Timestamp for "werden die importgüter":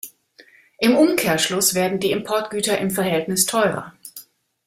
1.75-2.75